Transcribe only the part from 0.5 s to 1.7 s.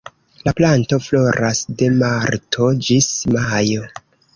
planto floras